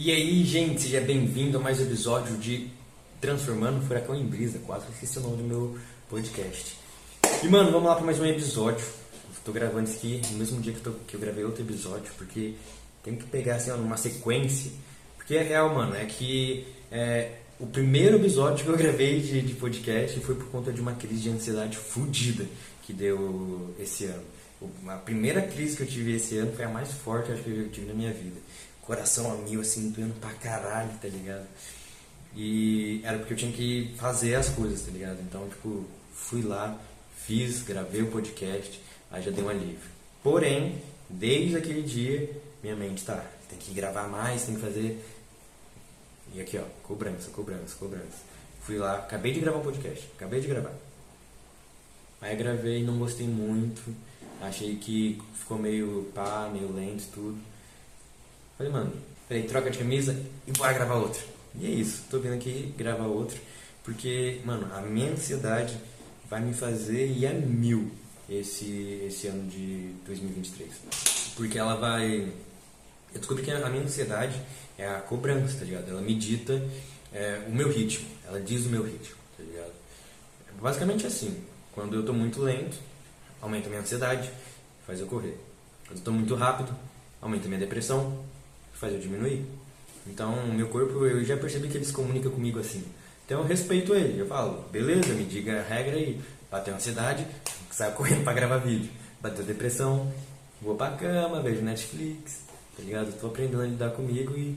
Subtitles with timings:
[0.00, 2.70] E aí, gente, seja bem-vindo a mais um episódio de
[3.20, 4.60] Transformando Furacão em Brisa.
[4.60, 5.78] Quase esqueci o nome do meu
[6.08, 6.76] podcast.
[7.42, 8.86] E, mano, vamos lá para mais um episódio.
[9.36, 12.54] Estou gravando isso aqui no mesmo dia que, tô, que eu gravei outro episódio, porque
[13.02, 14.70] tem que pegar assim, uma sequência.
[15.16, 19.54] Porque é real, mano, é que é, o primeiro episódio que eu gravei de, de
[19.54, 22.46] podcast foi por conta de uma crise de ansiedade fodida
[22.84, 24.22] que deu esse ano.
[24.86, 27.68] A primeira crise que eu tive esse ano foi a mais forte acho que eu
[27.68, 28.36] tive na minha vida
[28.88, 31.46] coração a mil, assim, doendo pra caralho, tá ligado?
[32.34, 35.20] E era porque eu tinha que fazer as coisas, tá ligado?
[35.20, 36.80] Então, tipo, fui lá,
[37.14, 38.80] fiz, gravei o podcast,
[39.10, 39.78] aí já deu um alívio.
[40.22, 45.04] Porém, desde aquele dia, minha mente tá, tem que gravar mais, tem que fazer.
[46.34, 48.24] E aqui, ó, cobrança, cobrança, cobrança.
[48.62, 50.74] Fui lá, acabei de gravar o podcast, acabei de gravar.
[52.22, 53.94] Aí gravei, não gostei muito,
[54.40, 57.38] achei que ficou meio pá, meio lento tudo.
[58.58, 58.92] Falei, mano,
[59.28, 61.22] peraí, troca de camisa e bora gravar outro.
[61.54, 63.38] E é isso, tô vindo aqui gravar outro,
[63.84, 65.76] porque, mano, a minha ansiedade
[66.28, 67.90] vai me fazer ir a mil
[68.28, 70.70] esse, esse ano de 2023.
[71.36, 72.32] Porque ela vai.
[73.14, 74.34] Eu descobri que a minha ansiedade
[74.76, 75.88] é a cobrança, tá ligado?
[75.88, 76.60] Ela medita
[77.12, 79.72] é, o meu ritmo, ela diz o meu ritmo, tá ligado?
[80.60, 82.76] Basicamente assim, quando eu tô muito lento,
[83.40, 84.30] aumenta a minha ansiedade,
[84.84, 85.38] faz eu correr.
[85.86, 86.74] Quando eu tô muito rápido,
[87.22, 88.24] aumenta a minha depressão,
[88.78, 89.44] faz eu diminuir.
[90.06, 92.84] Então, meu corpo, eu já percebi que ele se comunica comigo assim.
[93.26, 94.18] Então, eu respeito ele.
[94.18, 96.20] Eu falo, beleza, me diga a regra aí.
[96.50, 97.26] Bateu ansiedade,
[97.70, 98.90] saio correndo pra gravar vídeo.
[99.20, 100.10] Bateu depressão,
[100.62, 102.40] vou pra cama, vejo Netflix,
[102.76, 103.12] tá ligado?
[103.20, 104.56] Tô aprendendo a lidar comigo e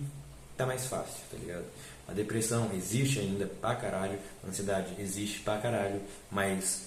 [0.56, 1.66] tá mais fácil, tá ligado?
[2.08, 6.00] A depressão existe ainda pra caralho, a ansiedade existe pra caralho,
[6.30, 6.84] mas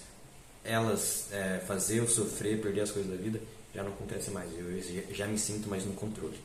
[0.65, 3.41] elas é, fazer eu sofrer, perder as coisas da vida,
[3.75, 4.51] já não acontece mais.
[4.59, 6.39] Eu já me sinto mais no controle.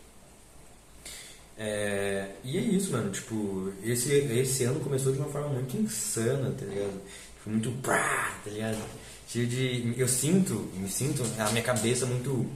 [1.60, 3.12] É, e é isso, mano.
[3.12, 7.02] Tipo, esse, esse ano começou de uma forma muito insana, tá ligado?
[7.38, 8.78] Tipo, muito prá, tá ligado?
[9.28, 9.94] Cheio de.
[9.98, 12.50] Eu sinto, me sinto a minha cabeça muito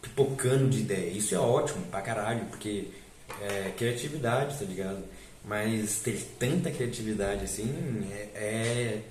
[0.00, 1.10] pipocando de ideia.
[1.10, 2.88] Isso é ótimo pra caralho, porque
[3.42, 5.04] é criatividade, tá ligado?
[5.44, 9.02] Mas ter tanta criatividade assim é, é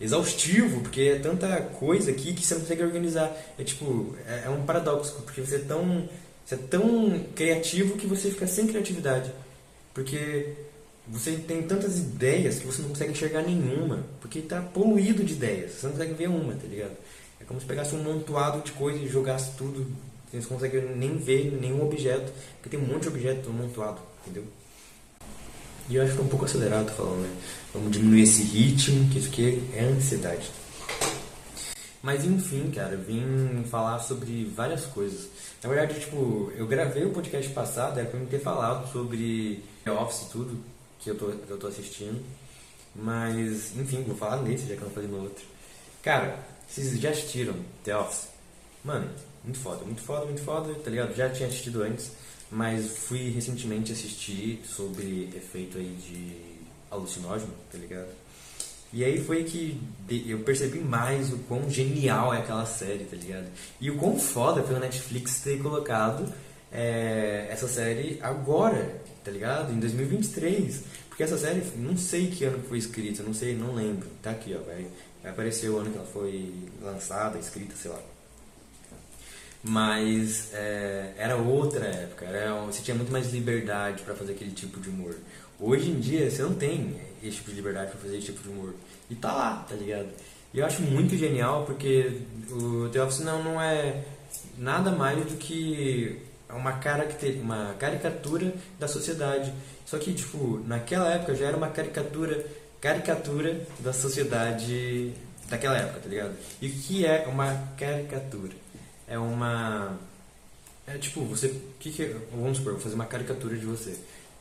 [0.00, 3.32] exaustivo, porque é tanta coisa aqui que você não consegue organizar.
[3.58, 6.08] É tipo, é, é um paradoxo, porque você é tão
[6.44, 9.32] você é tão criativo que você fica sem criatividade.
[9.94, 10.54] Porque
[11.06, 14.04] você tem tantas ideias que você não consegue enxergar nenhuma.
[14.20, 15.72] Porque está poluído de ideias.
[15.72, 16.96] Você não consegue ver uma, tá ligado?
[17.40, 19.86] É como se pegasse um montoado de coisas e jogasse tudo.
[20.30, 22.32] Você não consegue nem ver nenhum objeto.
[22.60, 24.44] Porque tem um monte de objeto amontoado, entendeu?
[25.88, 27.30] E eu acho que estou um pouco acelerado falando, né?
[27.74, 30.50] Vamos diminuir esse ritmo, que isso aqui é ansiedade.
[32.02, 35.28] Mas enfim, cara, vim falar sobre várias coisas.
[35.62, 39.92] Na verdade, tipo, eu gravei o podcast passado, era pra me ter falado sobre The
[39.92, 40.64] Office e tudo,
[40.98, 42.20] que eu tô, que eu tô assistindo.
[42.94, 45.44] Mas, enfim, vou falar nesse, já que eu não falei no outro.
[46.02, 47.54] Cara, vocês já assistiram
[47.84, 48.28] The Office?
[48.84, 49.08] Mano,
[49.44, 51.14] muito foda, muito foda, muito foda, tá ligado?
[51.14, 52.10] Já tinha assistido antes,
[52.50, 56.36] mas fui recentemente assistir sobre efeito aí de
[56.90, 58.08] alucinógeno, tá ligado?
[58.92, 59.80] E aí foi que
[60.26, 63.46] eu percebi mais o quão genial é aquela série, tá ligado?
[63.80, 66.30] E o quão foda foi o Netflix ter colocado
[66.70, 69.72] é, essa série agora, tá ligado?
[69.72, 70.82] Em 2023.
[71.08, 74.08] Porque essa série, não sei que ano foi escrita, não sei, não lembro.
[74.22, 74.86] Tá aqui, ó, vai,
[75.22, 76.52] vai aparecer o ano que ela foi
[76.82, 78.00] lançada, escrita, sei lá.
[79.64, 84.80] Mas é, era outra época, era, você tinha muito mais liberdade para fazer aquele tipo
[84.80, 85.16] de humor.
[85.60, 88.48] Hoje em dia você não tem esse tipo de liberdade para fazer esse tipo de
[88.48, 88.74] humor.
[89.10, 90.08] E tá lá, tá ligado?
[90.52, 94.04] E eu acho muito genial porque o The Office não, não é
[94.58, 99.52] nada mais do que uma, caracter, uma caricatura da sociedade.
[99.86, 102.44] Só que, tipo, naquela época já era uma caricatura,
[102.80, 105.12] caricatura da sociedade
[105.48, 106.34] daquela época, tá ligado?
[106.60, 108.52] E o que é uma caricatura?
[109.06, 109.98] É uma.
[110.86, 111.54] É tipo, você.
[111.78, 113.96] Que que, vamos supor, vou fazer uma caricatura de você.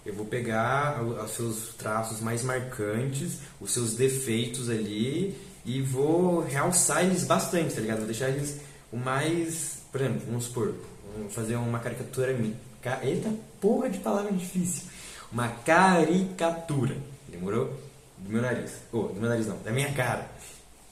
[0.06, 7.04] Eu vou pegar os seus traços mais marcantes, os seus defeitos ali e vou realçar
[7.04, 7.98] eles bastante, tá ligado?
[7.98, 8.60] Vou deixar eles
[8.92, 9.82] o mais.
[9.92, 10.74] Por exemplo, vamos supor,
[11.16, 12.56] vamos fazer uma caricatura minha.
[13.04, 14.90] Eita porra de palavra difícil!
[15.32, 16.98] Uma caricatura.
[17.28, 17.74] Demorou?
[18.18, 18.74] Do meu nariz.
[18.92, 20.30] Oh, do meu nariz não, da minha cara.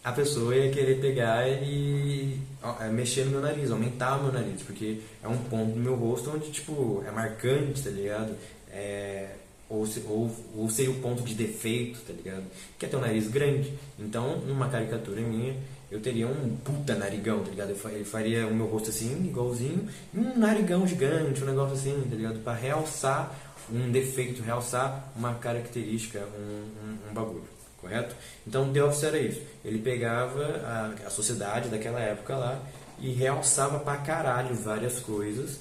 [0.03, 2.39] A pessoa ia querer pegar e
[2.79, 5.95] é, mexer no meu nariz, aumentar o meu nariz, porque é um ponto do meu
[5.95, 8.33] rosto onde, tipo, é marcante, tá ligado?
[8.71, 9.29] É,
[9.69, 12.43] ou, ou, ou seria o ponto de defeito, tá ligado?
[12.77, 13.73] Que é ter um nariz grande.
[13.97, 15.55] Então, numa caricatura minha,
[15.91, 17.71] eu teria um puta narigão, tá ligado?
[17.71, 22.39] Eu faria o meu rosto assim, igualzinho, um narigão gigante, um negócio assim, tá ligado?
[22.43, 23.35] Pra realçar
[23.71, 27.43] um defeito, realçar uma característica, um, um, um bagulho,
[27.77, 28.15] correto?
[28.45, 29.41] Então The Office era isso.
[29.63, 32.59] Ele pegava a, a sociedade daquela época lá
[32.99, 35.59] e realçava pra caralho várias coisas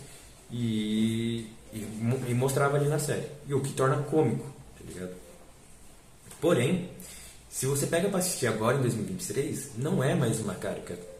[0.51, 1.81] e, e,
[2.29, 3.27] e mostrava ali na série.
[3.47, 4.45] E o que torna cômico,
[4.79, 5.15] tá ligado?
[6.41, 6.91] Porém,
[7.51, 11.19] se você pega pra assistir agora em 2023, não é mais uma caricatura.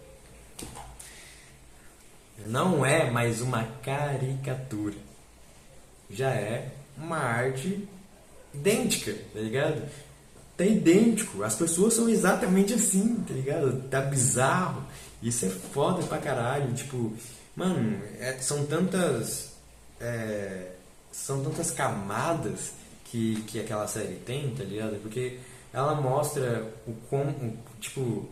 [2.47, 4.95] Não é mais uma caricatura.
[6.11, 7.89] Já é uma arte
[8.55, 9.83] idêntica, tá ligado?
[10.57, 11.43] Tá idêntico.
[11.43, 13.83] As pessoas são exatamente assim, tá ligado?
[13.89, 14.85] Tá bizarro.
[15.23, 16.73] Isso é foda pra caralho.
[16.75, 17.13] Tipo,
[17.55, 19.53] mano, é, são tantas.
[20.01, 20.73] É,
[21.11, 22.73] são tantas camadas
[23.05, 25.01] que, que aquela série tem, tá ligado?
[25.03, 25.39] Porque
[25.73, 27.57] ela mostra o como.
[27.81, 28.29] Tipo.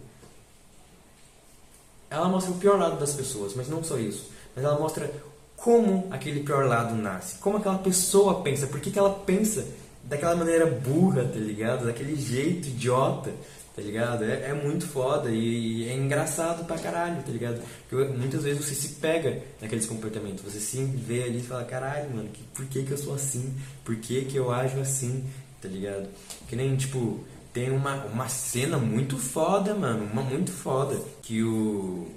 [2.08, 4.30] Ela mostra o pior lado das pessoas, mas não só isso.
[4.54, 5.10] Mas ela mostra
[5.56, 7.38] como aquele pior lado nasce.
[7.38, 8.66] Como aquela pessoa pensa.
[8.66, 9.66] Por que, que ela pensa
[10.04, 11.86] daquela maneira burra, tá ligado?
[11.86, 13.32] Daquele jeito idiota
[13.76, 14.24] tá ligado?
[14.24, 17.62] É, é muito foda e, e, é engraçado pra caralho, tá ligado?
[17.86, 22.08] Porque muitas vezes você se pega naqueles comportamentos, você se vê ali e fala, caralho,
[22.16, 23.54] mano, que, por que que eu sou assim?
[23.84, 25.28] Por que que eu ajo assim?
[25.60, 26.08] Tá ligado?
[26.48, 32.08] Que nem, tipo, tem uma, uma cena muito foda, mano, uma muito foda, que o...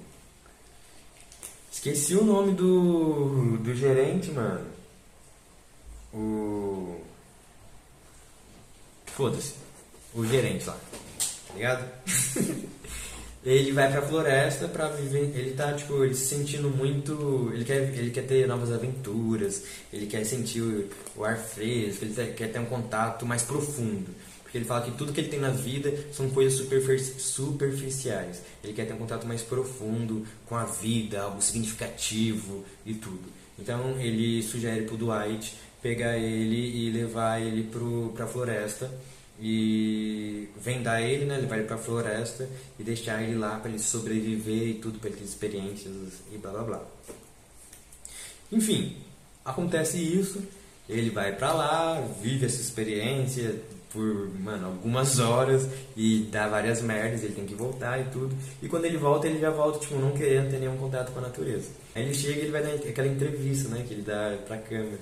[1.70, 4.66] Esqueci o nome do, do gerente, mano.
[6.12, 7.00] O...
[9.06, 9.54] Foda-se.
[10.14, 10.76] O gerente lá
[11.50, 11.88] tá ligado?
[13.44, 15.32] ele vai pra floresta pra viver.
[15.34, 17.50] Ele tá, tipo, ele se sentindo muito.
[17.52, 22.32] Ele quer, ele quer ter novas aventuras, ele quer sentir o, o ar fresco, ele
[22.32, 24.08] quer ter um contato mais profundo.
[24.42, 26.54] Porque ele fala que tudo que ele tem na vida são coisas
[27.18, 28.42] superficiais.
[28.64, 33.22] Ele quer ter um contato mais profundo com a vida, algo significativo e tudo.
[33.56, 38.90] Então ele sugere pro Dwight pegar ele e levar ele pro, pra floresta
[39.40, 42.48] e vendar ele, né, levar ele para a floresta
[42.78, 45.94] e deixar ele lá para ele sobreviver e tudo, para ele ter experiências
[46.30, 46.84] e blá blá blá.
[48.52, 48.96] Enfim,
[49.44, 50.42] acontece isso,
[50.88, 53.54] ele vai para lá, vive essa experiência
[53.92, 58.36] por, mano, algumas horas e dá várias merdas, ele tem que voltar e tudo.
[58.62, 61.22] E quando ele volta, ele já volta, tipo, não querendo ter nenhum contato com a
[61.22, 61.70] natureza.
[61.94, 65.00] Aí ele chega e ele vai dar aquela entrevista, né, que ele dá pra câmera.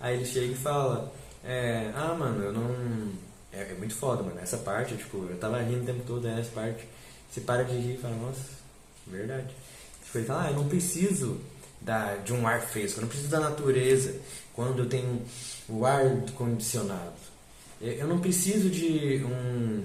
[0.00, 1.12] Aí ele chega e fala,
[1.44, 3.12] é, ah, mano, eu não
[3.52, 4.38] é, é, muito foda, mano.
[4.40, 6.86] Essa parte, tipo, eu tava rindo o tempo todo, essa parte.
[7.30, 8.40] Você para de rir e fala, nossa,
[9.06, 9.54] verdade.
[10.04, 11.40] Tipo, ele fala, ah, eu não preciso
[11.80, 14.14] da, de um ar fresco, eu não preciso da natureza
[14.54, 15.22] quando eu tenho
[15.68, 16.04] o ar
[16.34, 17.12] condicionado.
[17.80, 19.84] Eu não preciso de um.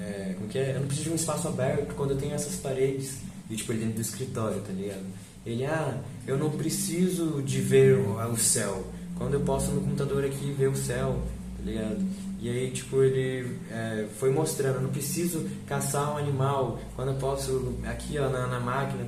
[0.00, 0.70] É, como que é?
[0.70, 3.18] Eu não preciso de um espaço aberto quando eu tenho essas paredes.
[3.50, 5.04] E tipo, ele dentro do escritório, tá ligado?
[5.44, 8.84] Ele, ah, eu não preciso de ver o, o céu.
[9.16, 11.22] Quando eu posso no computador aqui ver o céu,
[11.56, 12.04] tá ligado?
[12.46, 17.76] E aí, tipo, ele é, foi mostrando, não preciso caçar um animal, quando eu posso,
[17.84, 19.04] aqui ó, na, na máquina.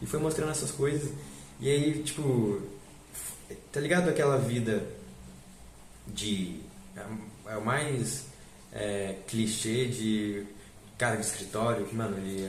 [0.00, 1.12] E foi mostrando essas coisas.
[1.58, 2.62] E aí, tipo,
[3.72, 4.86] tá ligado aquela vida
[6.06, 6.60] de.
[6.96, 8.26] É, é o mais
[8.72, 10.46] é, clichê de
[10.96, 12.48] cara de escritório, que, mano, ele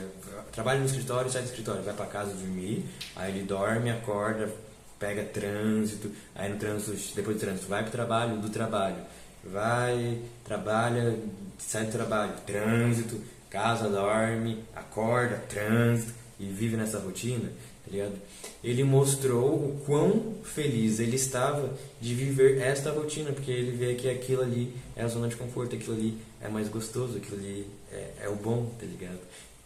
[0.52, 2.84] trabalha no escritório, sai do escritório, vai pra casa dormir,
[3.16, 4.48] aí ele dorme, acorda,
[4.96, 9.02] pega trânsito, aí no trânsito, depois do trânsito vai pro trabalho, do trabalho
[9.44, 11.18] vai, trabalha,
[11.58, 17.48] sai do trabalho, trânsito, casa, dorme, acorda, trânsito e vive nessa rotina,
[17.84, 18.14] tá ligado?
[18.62, 24.08] Ele mostrou o quão feliz ele estava de viver esta rotina, porque ele vê que
[24.08, 28.10] aquilo ali é a zona de conforto, aquilo ali é mais gostoso, aquilo ali é,
[28.22, 29.18] é o bom, tá ligado?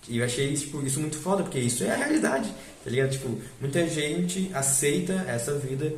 [0.09, 3.11] E eu achei tipo, isso muito foda, porque isso é a realidade, tá ligado?
[3.11, 5.93] Tipo, muita gente aceita essa vida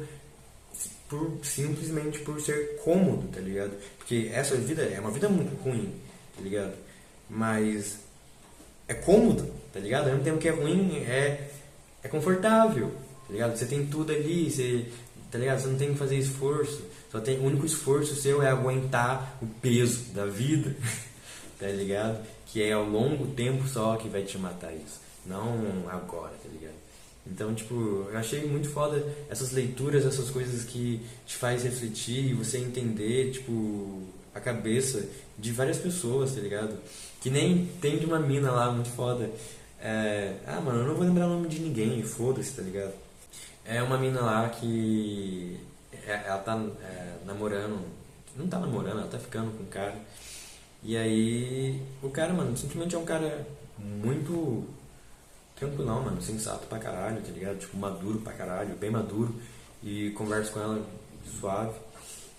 [1.09, 3.73] por simplesmente por ser cômodo, tá ligado?
[3.99, 5.95] Porque essa vida é uma vida muito ruim,
[6.35, 6.75] tá ligado?
[7.29, 7.99] Mas
[8.89, 10.05] é cômodo, tá ligado?
[10.05, 11.51] Ao mesmo tempo que é ruim, é,
[12.03, 12.91] é confortável,
[13.27, 13.57] tá ligado?
[13.57, 14.87] Você tem tudo ali, você,
[15.31, 15.61] tá ligado?
[15.61, 16.85] Você não tem que fazer esforço.
[17.11, 20.75] Só tem, o único esforço seu é aguentar o peso da vida,
[21.59, 22.25] tá ligado?
[22.47, 26.86] Que é ao longo tempo só que vai te matar isso, não agora, tá ligado?
[27.31, 27.75] Então, tipo,
[28.11, 33.33] eu achei muito foda essas leituras, essas coisas que te faz refletir e você entender,
[33.33, 34.03] tipo,
[34.35, 36.77] a cabeça de várias pessoas, tá ligado?
[37.21, 39.31] Que nem tem de uma mina lá muito foda.
[39.81, 42.93] É, ah, mano, eu não vou lembrar o nome de ninguém, foda-se, tá ligado?
[43.65, 45.59] É uma mina lá que
[46.07, 47.81] é, ela tá é, namorando,
[48.37, 49.97] não tá namorando, ela tá ficando com um cara.
[50.83, 53.47] E aí, o cara, mano, simplesmente é um cara
[53.79, 54.65] muito
[55.57, 57.59] tranquilão, mano, sensato pra caralho, tá ligado?
[57.59, 59.35] Tipo, maduro pra caralho, bem maduro.
[59.83, 60.87] E converso com ela
[61.41, 61.79] suave.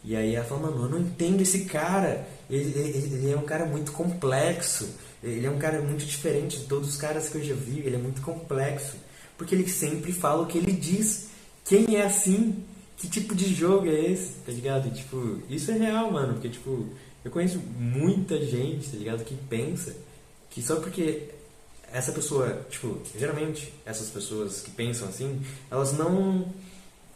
[0.03, 2.27] E aí ela fala, mano, eu não entendo esse cara.
[2.49, 4.89] Ele, ele, ele, é um cara muito complexo.
[5.23, 7.79] Ele é um cara muito diferente de todos os caras que eu já vi.
[7.79, 8.95] Ele é muito complexo.
[9.37, 11.29] Porque ele sempre fala o que ele diz.
[11.65, 12.63] Quem é assim?
[12.97, 14.33] Que tipo de jogo é esse?
[14.45, 14.87] Tá ligado?
[14.87, 16.33] E, tipo, isso é real, mano.
[16.33, 16.87] Porque, tipo,
[17.23, 19.23] eu conheço muita gente, tá ligado?
[19.23, 19.95] Que pensa
[20.49, 21.29] que só porque
[21.91, 25.41] essa pessoa, tipo, geralmente essas pessoas que pensam assim,
[25.71, 26.45] elas não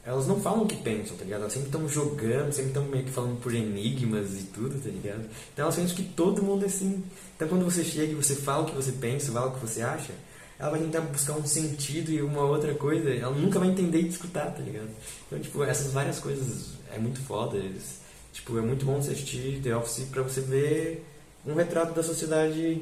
[0.04, 1.42] elas não falam o que pensam, tá ligado?
[1.42, 5.30] Elas sempre estão jogando, sempre estão meio que falando por enigmas e tudo, tá ligado?
[5.54, 7.04] Então elas pensam que todo mundo é assim.
[7.36, 9.82] Então quando você chega e você fala o que você pensa, fala o que você
[9.84, 10.13] acha,
[10.58, 14.08] ela vai tentar buscar um sentido e uma outra coisa, ela nunca vai entender e
[14.08, 14.90] escutar, tá ligado?
[15.28, 17.58] Então, tipo, essas várias coisas é muito foda.
[17.58, 18.00] Eles,
[18.34, 21.06] tipo, é muito bom você assistir The Office pra você ver
[21.46, 22.82] um retrato da sociedade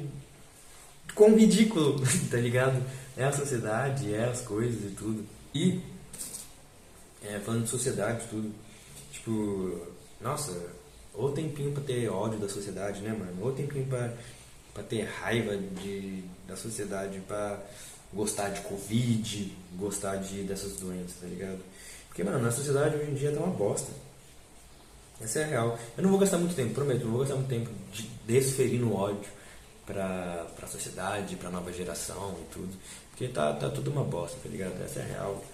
[1.14, 2.00] com ridículo,
[2.30, 2.82] tá ligado?
[3.16, 5.24] É a sociedade, é as coisas e tudo.
[5.54, 5.80] E
[7.22, 8.52] é, falando de sociedade tudo.
[9.12, 9.86] Tipo,
[10.20, 10.52] nossa,
[11.14, 13.36] ou tempinho pra ter ódio da sociedade, né, mano?
[13.40, 14.12] Ou tempinho pra,
[14.72, 17.60] pra ter raiva de, da sociedade, pra
[18.12, 21.60] gostar de Covid, gostar de, dessas doenças, tá ligado?
[22.08, 23.92] Porque, mano, a sociedade hoje em dia tá uma bosta.
[25.20, 25.78] Essa é a real.
[25.96, 29.39] Eu não vou gastar muito tempo, prometo, não vou gastar muito tempo de desferindo ódio
[29.86, 32.72] pra, pra sociedade, pra nova geração e tudo.
[33.10, 34.82] Porque tá, tá tudo uma bosta, tá ligado?
[34.82, 35.44] Essa é a real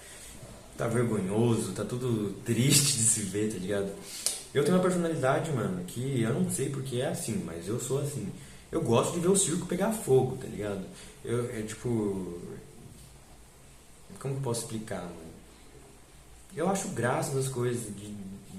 [0.77, 3.91] tá vergonhoso, tá tudo triste de se ver, tá ligado?
[4.53, 7.99] Eu tenho uma personalidade, mano, que eu não sei porque é assim, mas eu sou
[7.99, 8.31] assim.
[8.71, 10.85] Eu gosto de ver o circo pegar fogo, tá ligado?
[11.25, 12.39] Eu, é tipo.
[14.19, 15.27] Como que eu posso explicar, mano?
[16.55, 18.07] Eu acho graça das coisas, de,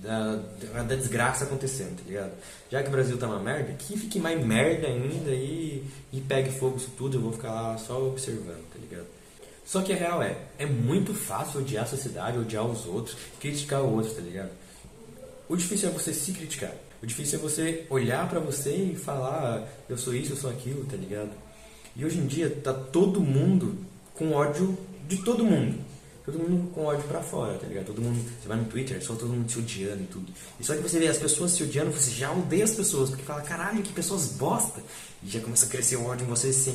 [0.03, 0.37] da,
[0.83, 2.33] da desgraça acontecendo, tá ligado?
[2.71, 6.51] Já que o Brasil tá uma merda, que fique mais merda ainda e, e pegue
[6.51, 9.07] fogo isso tudo, eu vou ficar lá só observando, tá ligado?
[9.65, 13.83] Só que a real é, é muito fácil odiar a sociedade, odiar os outros, criticar
[13.83, 14.51] o outro, tá ligado?
[15.49, 16.73] O difícil é você se criticar.
[17.03, 20.85] O difícil é você olhar para você e falar, eu sou isso, eu sou aquilo,
[20.85, 21.31] tá ligado?
[21.95, 23.77] E hoje em dia tá todo mundo
[24.15, 24.77] com ódio
[25.07, 25.79] de todo mundo.
[26.31, 27.87] Todo mundo com ódio pra fora, tá ligado?
[27.87, 30.31] Todo mundo, você vai no Twitter, só todo mundo se odiando e tudo.
[30.61, 33.25] E só que você vê as pessoas se odiando, você já odeia as pessoas, porque
[33.25, 34.83] fala, caralho, que pessoas bosta.
[35.23, 36.75] E já começa a crescer o ódio em você sem,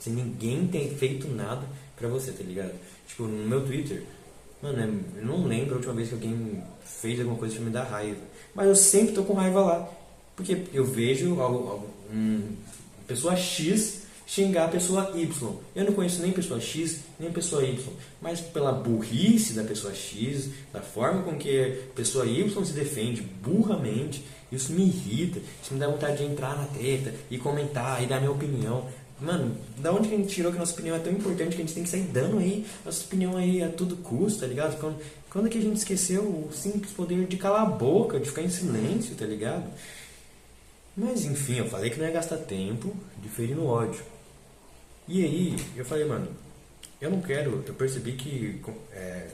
[0.00, 1.68] sem ninguém ter feito nada
[1.98, 2.72] pra você, tá ligado?
[3.06, 4.04] Tipo, no meu Twitter,
[4.62, 7.70] mano, é, eu não lembro a última vez que alguém fez alguma coisa pra me
[7.70, 8.22] dar raiva.
[8.54, 9.88] Mas eu sempre tô com raiva lá.
[10.34, 11.34] Porque eu vejo
[12.10, 12.56] um,
[13.06, 15.52] pessoa X xingar a pessoa Y.
[15.74, 17.76] Eu não conheço nem pessoa X, nem pessoa Y.
[18.20, 23.22] Mas pela burrice da pessoa X, da forma com que a pessoa Y se defende
[23.22, 28.06] burramente, isso me irrita, isso me dá vontade de entrar na treta e comentar e
[28.06, 28.86] dar minha opinião.
[29.20, 31.62] Mano, da onde que a gente tirou que a nossa opinião é tão importante que
[31.62, 34.78] a gente tem que sair dando aí nossa opinião aí a tudo custo, tá ligado?
[34.80, 34.96] Quando,
[35.30, 38.42] quando é que a gente esqueceu o simples poder de calar a boca, de ficar
[38.42, 39.64] em silêncio, tá ligado?
[40.96, 42.94] Mas enfim, eu falei que não ia gastar tempo
[43.54, 44.13] no ódio.
[45.06, 46.28] E aí, eu falei, mano,
[47.00, 48.60] eu não quero, eu percebi que,
[48.92, 49.28] é,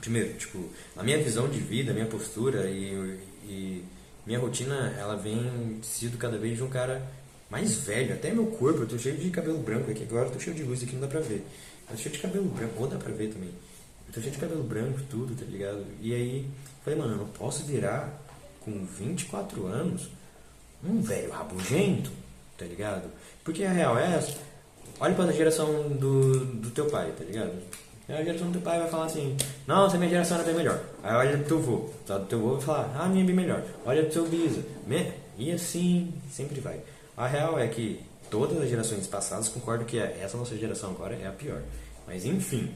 [0.00, 3.84] primeiro, tipo, a minha visão de vida, a minha postura e, e
[4.24, 7.02] minha rotina, ela vem sido cada vez de um cara
[7.50, 10.38] mais velho, até meu corpo, eu tô cheio de cabelo branco aqui, agora eu tô
[10.38, 11.44] cheio de luz aqui, não dá pra ver.
[11.90, 13.50] Eu tô cheio de cabelo branco, ou dá pra ver também.
[14.06, 15.84] Eu tô cheio de cabelo branco, tudo, tá ligado?
[16.00, 16.48] E aí,
[16.84, 18.16] falei, mano, eu não posso virar
[18.60, 20.08] com 24 anos
[20.84, 22.10] um velho rabugento,
[22.56, 23.10] tá ligado?
[23.42, 24.53] Porque a real é essa.
[25.00, 27.52] Olha pra geração do, do teu pai, tá ligado?
[28.08, 29.36] A geração do teu pai vai falar assim,
[29.66, 30.78] nossa, minha geração era bem melhor.
[31.02, 32.18] Aí olha pro teu avô, tá?
[32.18, 33.62] do teu avô vai falar, ah, minha é bem melhor.
[33.84, 34.62] Olha pro teu bisa,
[35.38, 36.80] e assim sempre vai.
[37.16, 41.26] A real é que todas as gerações passadas concordam que essa nossa geração agora é
[41.26, 41.62] a pior.
[42.06, 42.70] Mas enfim,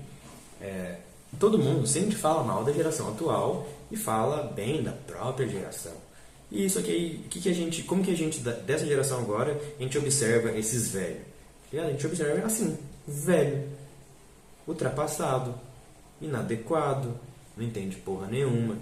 [0.61, 0.97] é,
[1.39, 5.93] todo mundo sempre fala mal da geração atual e fala bem da própria geração.
[6.51, 9.83] E isso aqui, que, que a gente, como que a gente dessa geração agora a
[9.83, 11.28] gente observa esses velhos?
[11.73, 13.69] A gente observa assim, velho,
[14.67, 15.55] ultrapassado,
[16.21, 17.15] inadequado,
[17.57, 18.77] não entende porra nenhuma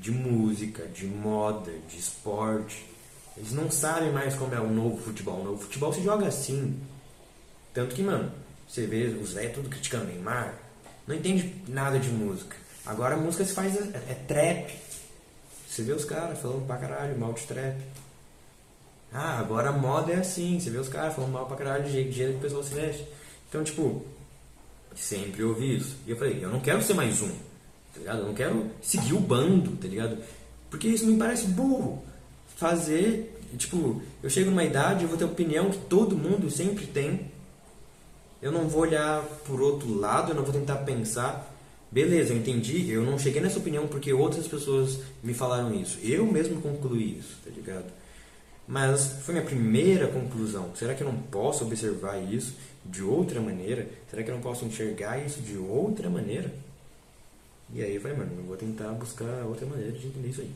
[0.00, 2.84] de música, de moda, de esporte
[3.36, 5.40] eles não sabem mais como é o novo futebol.
[5.40, 6.78] O novo futebol se joga assim.
[7.72, 8.30] Tanto que, mano,
[8.68, 10.54] você vê os velhos tudo criticando Neymar,
[11.06, 12.56] não entende nada de música.
[12.86, 13.74] Agora a música se faz.
[13.76, 14.78] É, é trap.
[15.68, 17.76] Você vê os caras falando pra caralho mal de trap.
[19.16, 20.58] Ah, agora a moda é assim.
[20.58, 22.64] Você vê os caras falando mal pra caralho de jeito, de jeito que a pessoa
[22.64, 23.06] se veste.
[23.48, 24.04] Então, tipo,
[24.96, 25.96] sempre ouvi isso.
[26.04, 27.28] E eu falei, eu não quero ser mais um.
[27.28, 28.18] Tá ligado?
[28.18, 30.18] Eu não quero seguir o bando, tá ligado?
[30.68, 32.02] Porque isso me parece burro
[32.56, 37.30] fazer, tipo, eu chego numa idade, eu vou ter opinião que todo mundo sempre tem.
[38.42, 41.52] Eu não vou olhar por outro lado, eu não vou tentar pensar.
[41.90, 46.00] Beleza, eu entendi, eu não cheguei nessa opinião porque outras pessoas me falaram isso.
[46.02, 47.86] Eu mesmo concluí isso, tá ligado?
[48.66, 50.74] Mas foi minha primeira conclusão.
[50.74, 52.54] Será que eu não posso observar isso
[52.84, 53.86] de outra maneira?
[54.10, 56.50] Será que eu não posso enxergar isso de outra maneira?
[57.72, 60.50] E aí vai, mano, eu vou tentar buscar outra maneira de entender isso aí.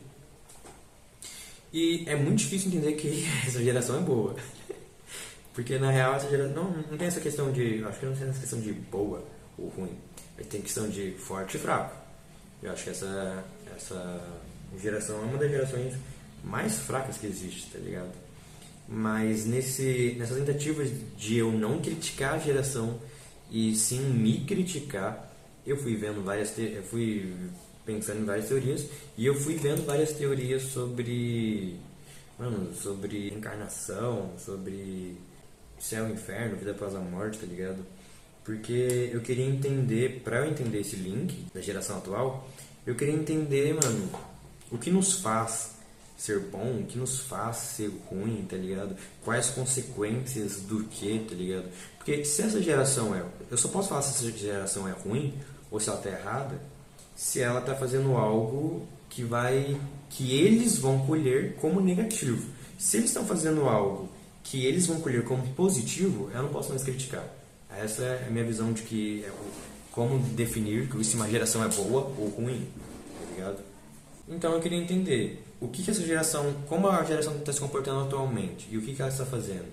[1.72, 4.36] E é muito difícil entender que essa geração é boa.
[5.52, 6.54] Porque na real essa geração.
[6.54, 7.84] Não, não tem essa questão de.
[7.84, 9.22] Acho que não tem essa questão de boa
[9.58, 9.96] ou ruim.
[10.48, 11.94] Tem questão de forte e fraco.
[12.62, 13.44] Eu acho que essa,
[13.76, 14.20] essa
[14.80, 15.94] geração é uma das gerações
[16.44, 18.12] mais fracas que existe, tá ligado?
[18.88, 22.98] Mas nesse, nessas tentativas de eu não criticar a geração
[23.50, 25.30] e sim me criticar,
[25.66, 27.34] eu fui vendo várias eu fui
[27.84, 31.78] pensando em várias teorias e eu fui vendo várias teorias sobre
[32.38, 35.16] mano, sobre encarnação, sobre
[35.78, 37.84] céu, inferno, vida após a morte, tá ligado?
[38.44, 42.48] Porque eu queria entender, para eu entender esse link da geração atual,
[42.86, 44.08] eu queria entender, mano,
[44.70, 45.77] o que nos faz
[46.18, 48.94] ser bom, o que nos faz ser ruim, tá ligado?
[49.24, 51.68] Quais consequências do que, tá ligado?
[51.96, 53.24] Porque se essa geração é.
[53.50, 55.32] Eu só posso falar se essa geração é ruim
[55.70, 56.60] ou se ela tá errada
[57.18, 59.76] se ela tá fazendo algo que vai.
[60.08, 62.48] que eles vão colher como negativo.
[62.78, 64.08] Se eles estão fazendo algo
[64.44, 67.24] que eles vão colher como positivo, eu não posso mais criticar.
[67.76, 69.32] Essa é a minha visão de que é
[69.90, 72.68] como definir se uma geração é boa ou ruim,
[73.18, 73.58] tá ligado?
[74.30, 78.00] Então eu queria entender o que, que essa geração, como a geração está se comportando
[78.00, 79.66] atualmente e o que, que ela está fazendo.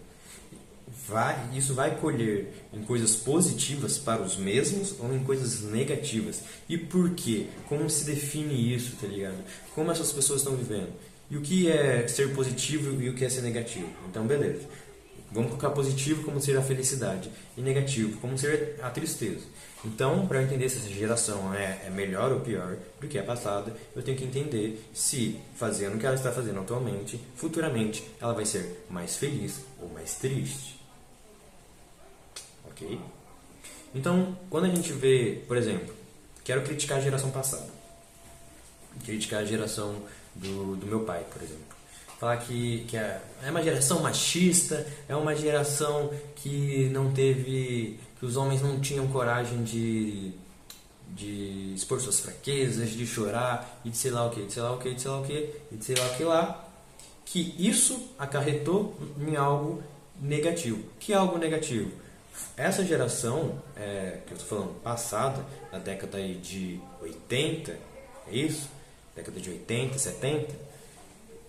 [1.07, 6.41] Vai, isso vai colher em coisas positivas para os mesmos ou em coisas negativas?
[6.67, 7.47] E por quê?
[7.67, 9.37] Como se define isso, tá ligado?
[9.75, 10.93] Como essas pessoas estão vivendo?
[11.29, 13.89] E o que é ser positivo e o que é ser negativo?
[14.09, 14.61] Então, beleza.
[15.31, 19.41] Vamos colocar positivo como ser a felicidade e negativo como ser a tristeza.
[19.85, 23.71] Então, para entender se essa geração é, é, melhor ou pior do que a passada,
[23.95, 28.45] eu tenho que entender se, fazendo o que ela está fazendo atualmente, futuramente ela vai
[28.45, 30.79] ser mais feliz ou mais triste.
[32.71, 32.99] Ok?
[33.93, 35.93] Então, quando a gente vê, por exemplo,
[36.43, 37.69] quero criticar a geração passada,
[39.05, 40.01] criticar a geração
[40.33, 41.75] do, do meu pai, por exemplo.
[42.19, 48.25] Falar que, que é, é uma geração machista, é uma geração que não teve que
[48.25, 50.31] os homens não tinham coragem de,
[51.09, 54.71] de expor suas fraquezas, de chorar e de sei lá o que, de sei lá
[54.73, 56.69] o que, de sei lá o que, e de sei lá o que lá,
[57.25, 59.83] que isso acarretou em algo
[60.21, 60.83] negativo.
[60.99, 61.91] Que algo negativo?
[62.57, 67.71] Essa geração, é, que eu estou falando, passada, na década de 80,
[68.27, 68.69] é isso?
[69.15, 70.53] Década de 80, 70,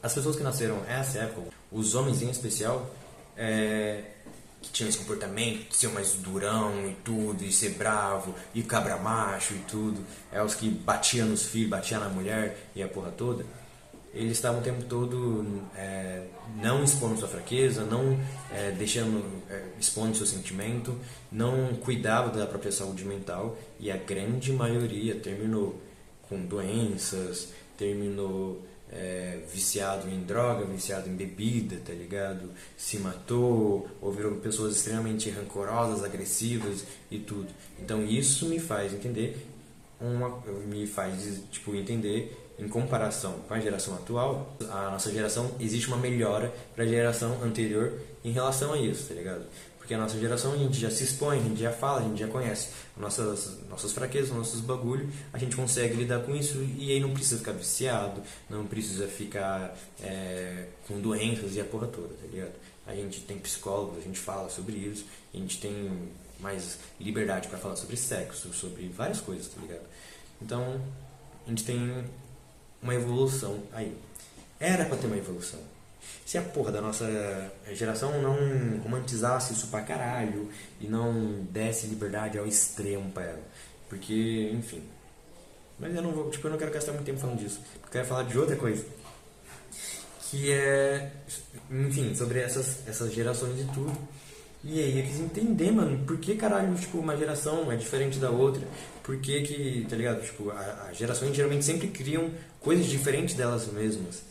[0.03, 2.89] as pessoas que nasceram nessa época, os homens em especial,
[3.37, 4.05] é,
[4.61, 8.97] que tinham esse comportamento de ser mais durão e tudo, e ser bravo, e cabra
[8.97, 13.11] macho e tudo, é os que batiam nos filhos, batiam na mulher e a porra
[13.11, 13.45] toda,
[14.17, 16.23] eles estavam o tempo todo é,
[16.57, 18.19] não expondo sua fraqueza, não
[18.51, 20.99] é, deixando, é, expondo seu sentimento,
[21.31, 25.79] não cuidavam da própria saúde mental e a grande maioria terminou
[26.29, 32.51] com doenças, terminou é, viciado em droga, viciado em bebida, tá ligado?
[32.77, 37.49] Se matou, ou virou pessoas extremamente rancorosas, agressivas e tudo.
[37.81, 39.47] Então isso me faz entender
[40.01, 45.89] uma, me faz tipo entender em comparação com a geração atual, a nossa geração existe
[45.89, 47.93] uma melhora para a geração anterior
[48.25, 49.45] em relação a isso, tá ligado?
[49.87, 52.19] Porque a nossa geração a gente já se expõe, a gente já fala, a gente
[52.19, 56.99] já conhece nossas, nossas fraquezas, nossos bagulho, a gente consegue lidar com isso e aí
[56.99, 58.21] não precisa ficar viciado,
[58.51, 62.55] não precisa ficar é, com doenças e a porra toda, tá ligado?
[62.85, 67.57] A gente tem psicólogos, a gente fala sobre isso, a gente tem mais liberdade para
[67.57, 69.87] falar sobre sexo, sobre várias coisas, tá ligado?
[70.43, 70.81] Então,
[71.47, 72.05] a gente tem
[72.83, 73.97] uma evolução aí.
[74.59, 75.61] Era para ter uma evolução
[76.25, 77.07] se a porra da nossa
[77.73, 83.43] geração não romantizasse isso pra caralho e não desse liberdade ao extremo pra ela.
[83.89, 84.83] Porque, enfim.
[85.79, 87.61] Mas eu não vou, tipo, eu não quero gastar muito tempo falando disso.
[87.85, 88.85] Eu quero falar de outra coisa.
[90.31, 91.13] Que é,
[91.71, 93.97] enfim, sobre essas, essas gerações e tudo.
[94.65, 98.31] E aí eu quis entender, mano, por que caralho, tipo, uma geração é diferente da
[98.31, 98.67] outra?
[99.05, 100.25] Por que que, tá ligado?
[100.25, 104.23] Tipo, as gerações geralmente sempre criam coisas diferentes delas mesmas.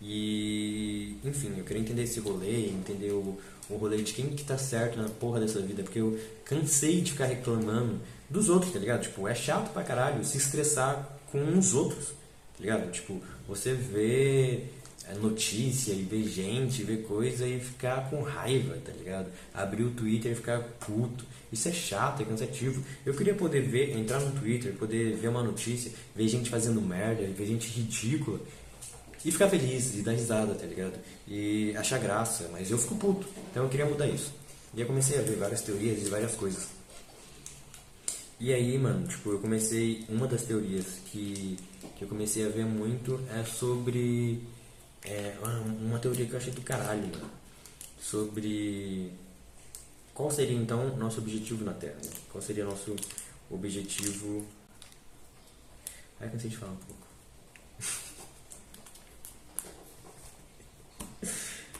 [0.00, 3.38] E, enfim, eu queria entender esse rolê, entender o,
[3.70, 7.12] o rolê de quem que tá certo na porra dessa vida, porque eu cansei de
[7.12, 9.02] ficar reclamando dos outros, tá ligado?
[9.02, 12.90] Tipo, é chato pra caralho se estressar com os outros, tá ligado?
[12.90, 14.64] Tipo, você vê
[15.08, 19.30] é, notícia e ver gente, ver coisa e ficar com raiva, tá ligado?
[19.52, 21.24] Abrir o Twitter e ficar puto.
[21.52, 22.82] Isso é chato, é cansativo.
[23.06, 27.22] Eu queria poder ver, entrar no Twitter, poder ver uma notícia, ver gente fazendo merda,
[27.22, 28.40] ver gente ridícula
[29.24, 30.98] e ficar feliz e dar risada, tá ligado?
[31.26, 33.26] E achar graça, mas eu fico puto.
[33.50, 34.32] Então eu queria mudar isso.
[34.74, 36.68] E eu comecei a ver várias teorias e várias coisas.
[38.38, 40.04] E aí, mano, tipo, eu comecei.
[40.08, 41.56] Uma das teorias que,
[41.96, 44.42] que eu comecei a ver muito é sobre.
[45.04, 45.36] É,
[45.80, 47.30] uma teoria que eu achei do caralho, mano.
[48.00, 49.12] Sobre.
[50.12, 51.96] Qual seria então nosso objetivo na Terra?
[52.02, 52.10] Né?
[52.30, 52.94] Qual seria nosso
[53.50, 54.44] objetivo.
[56.20, 57.03] Ai, cansei de falar um pouco.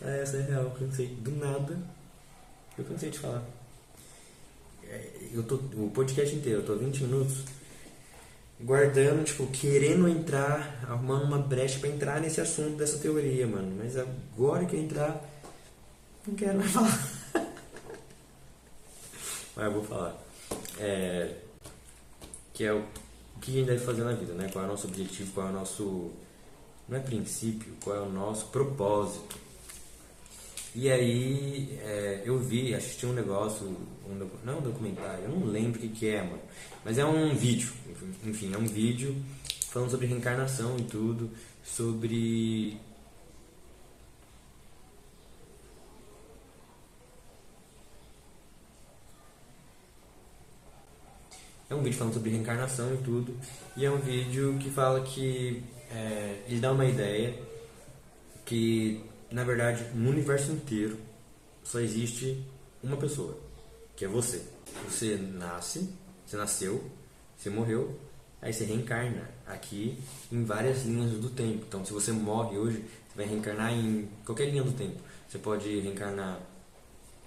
[0.05, 1.79] É, essa é real, cansei do nada.
[2.77, 3.43] Eu cansei de falar.
[4.85, 7.45] É, eu tô, o podcast inteiro, eu tô 20 minutos
[8.61, 13.77] guardando, tipo, querendo entrar, arrumando uma brecha para entrar nesse assunto dessa teoria, mano.
[13.79, 15.23] Mas agora que eu entrar,
[16.27, 17.11] não quero mais falar.
[19.57, 20.21] Mas eu vou falar.
[20.79, 21.35] É,
[22.53, 22.79] que é o,
[23.37, 24.49] o que a gente deve fazer na vida, né?
[24.53, 26.11] Qual é o nosso objetivo, qual é o nosso.
[26.89, 29.44] Não é princípio, qual é o nosso propósito.
[30.75, 35.47] E aí é, eu vi, assisti um negócio, um, não é um documentário, eu não
[35.47, 36.43] lembro o que, que é, mano.
[36.85, 37.73] Mas é um vídeo,
[38.25, 39.15] enfim, é um vídeo
[39.69, 41.31] falando sobre reencarnação e tudo,
[41.63, 42.77] sobre
[51.71, 53.37] É um vídeo falando sobre reencarnação e tudo.
[53.77, 57.35] E é um vídeo que fala que é, ele dá uma ideia
[58.45, 59.03] que
[59.35, 60.97] na verdade, no universo inteiro
[61.65, 62.41] só existe
[62.81, 63.37] uma pessoa,
[63.97, 64.41] que é você.
[64.89, 65.91] Você nasce,
[66.25, 66.89] você nasceu,
[67.37, 67.99] você morreu,
[68.41, 69.99] aí você reencarna aqui
[70.31, 71.65] em várias linhas do tempo.
[71.67, 75.01] Então, se você morre hoje, você vai reencarnar em qualquer linha do tempo.
[75.29, 76.39] Você pode reencarnar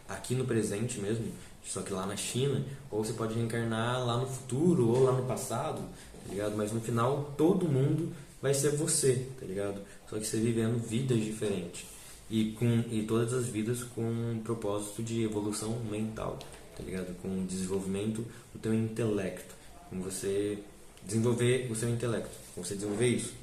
[0.08, 1.30] aqui no presente mesmo,
[1.66, 5.26] só que lá na China, ou você pode reencarnar lá no futuro ou lá no
[5.26, 5.82] passado,
[6.24, 6.56] tá ligado?
[6.56, 9.82] Mas no final, todo mundo vai ser você, tá ligado?
[10.10, 11.97] Só que você vivendo vidas diferentes
[12.30, 16.38] e com e todas as vidas com um propósito de evolução mental,
[16.76, 17.16] tá ligado?
[17.22, 19.56] Com desenvolvimento do teu intelecto,
[19.90, 20.60] com você
[21.04, 23.34] desenvolver o seu intelecto, com você desenvolver isso.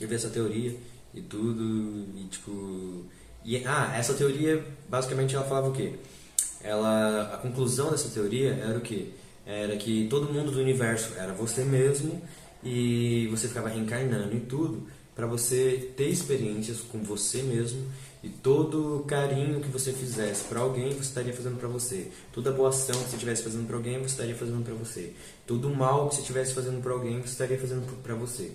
[0.00, 0.76] Eu vi essa teoria
[1.14, 3.04] e tudo e tipo
[3.44, 5.92] e ah, essa teoria basicamente ela falava o quê?
[6.62, 9.10] Ela a conclusão dessa teoria era o quê?
[9.46, 12.20] Era que todo mundo do universo era você mesmo
[12.64, 17.84] e você ficava reencarnando e tudo para você ter experiências com você mesmo
[18.22, 22.10] e todo o carinho que você fizesse para alguém, você estaria fazendo para você.
[22.32, 25.12] Toda boa ação que você estivesse fazendo para alguém, você estaria fazendo para você.
[25.46, 28.52] Todo mal que você estivesse fazendo para alguém, você estaria fazendo para você.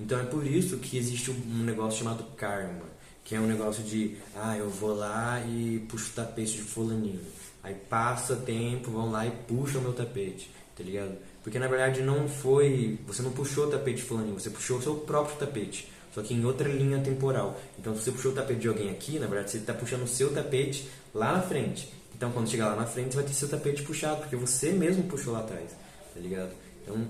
[0.00, 2.86] Então é por isso que existe um negócio chamado karma,
[3.24, 7.20] que é um negócio de, ah, eu vou lá e puxo o tapete de fulaninho.
[7.62, 11.14] Aí passa tempo, vão lá e puxam meu tapete, tá ligado?
[11.48, 12.98] Porque na verdade não foi.
[13.06, 15.90] Você não puxou o tapete fulaninho, você puxou o seu próprio tapete.
[16.12, 17.58] Só que em outra linha temporal.
[17.78, 20.06] Então se você puxou o tapete de alguém aqui, na verdade você está puxando o
[20.06, 21.90] seu tapete lá na frente.
[22.14, 25.04] Então quando chegar lá na frente, você vai ter seu tapete puxado, porque você mesmo
[25.04, 25.70] puxou lá atrás.
[26.12, 26.50] Tá ligado?
[26.82, 27.08] Então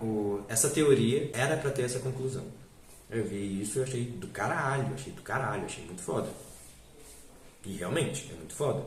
[0.00, 2.46] o, essa teoria era para ter essa conclusão.
[3.10, 6.30] Eu vi isso e achei do caralho, achei do caralho, achei muito foda.
[7.66, 8.82] E realmente, é muito foda.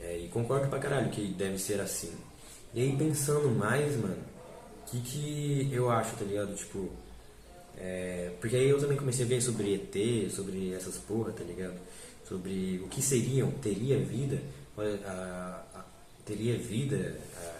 [0.00, 2.12] É, e concordo pra caralho que deve ser assim.
[2.76, 4.18] E aí pensando mais, mano,
[4.82, 6.54] o que, que eu acho, tá ligado?
[6.54, 6.90] Tipo,
[7.78, 11.74] é, porque aí eu também comecei a ver sobre ET, sobre essas porra, tá ligado?
[12.28, 14.42] Sobre o que seriam, teria vida,
[14.76, 15.84] a, a,
[16.26, 17.54] teria vida a,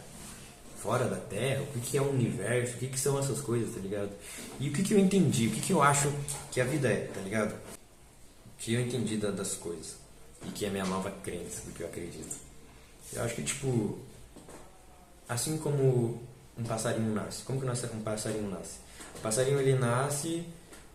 [0.82, 3.74] fora da Terra, o que, que é o universo, o que, que são essas coisas,
[3.74, 4.10] tá ligado?
[4.60, 6.12] E o que, que eu entendi, o que, que eu acho
[6.52, 7.54] que a vida é, tá ligado?
[7.54, 9.96] O que eu entendi da, das coisas
[10.46, 12.36] e que é a minha nova crença, do que eu acredito.
[13.14, 13.98] Eu acho que, tipo,
[15.28, 16.20] assim como
[16.58, 17.42] um passarinho nasce.
[17.44, 18.78] Como que um passarinho nasce?
[19.16, 20.44] O passarinho ele nasce,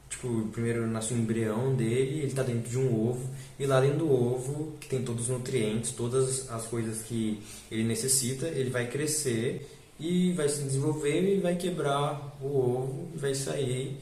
[0.09, 3.99] tipo, primeiro nasce o embrião dele, ele está dentro de um ovo, e lá dentro
[3.99, 8.87] do ovo, que tem todos os nutrientes, todas as coisas que ele necessita, ele vai
[8.87, 13.97] crescer e vai se desenvolver e vai quebrar o ovo vai sair,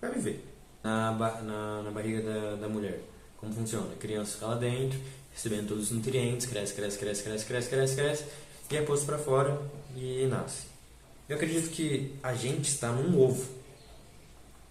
[0.00, 0.44] vai viver
[0.84, 3.00] na, na, na barriga da, da mulher.
[3.38, 3.92] Como funciona?
[3.92, 4.98] A criança fica lá dentro,
[5.32, 8.24] recebendo todos os nutrientes, cresce, cresce, cresce, cresce, cresce, cresce, cresce
[8.70, 9.60] e é posto para fora
[9.96, 10.66] e nasce.
[11.28, 13.46] Eu acredito que a gente está num ovo,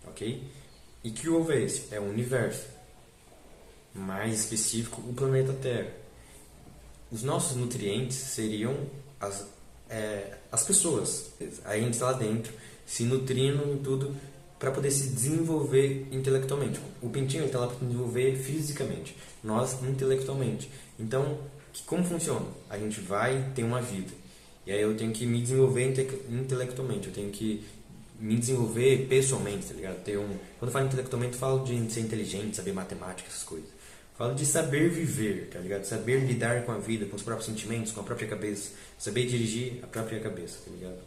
[0.05, 0.43] ok?
[1.03, 1.93] E que ovo é esse?
[1.93, 2.65] É o universo.
[3.93, 5.91] Mais específico, o planeta Terra.
[7.11, 8.75] Os nossos nutrientes seriam
[9.19, 9.47] as,
[9.89, 11.31] é, as pessoas.
[11.63, 12.53] A gente está lá dentro,
[12.85, 14.15] se nutrindo e tudo,
[14.59, 16.79] para poder se desenvolver intelectualmente.
[17.01, 20.69] O pintinho está lá para desenvolver fisicamente, nós intelectualmente.
[20.99, 21.37] Então,
[21.85, 22.45] como funciona?
[22.69, 24.11] A gente vai ter uma vida.
[24.65, 25.83] E aí eu tenho que me desenvolver
[26.29, 27.65] intelectualmente, eu tenho que
[28.19, 30.03] me desenvolver pessoalmente, tá ligado?
[30.03, 30.27] Ter um,
[30.59, 33.69] quando eu falo intelectualmente, eu falo de ser inteligente, saber matemática, essas coisas.
[34.17, 35.83] Falo de saber viver, tá ligado?
[35.85, 38.71] Saber lidar com a vida, com os próprios sentimentos, com a própria cabeça.
[38.97, 40.97] Saber dirigir a própria cabeça, tá ligado?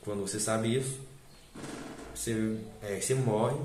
[0.00, 0.98] Quando você sabe isso,
[2.14, 3.56] você, é, você morre,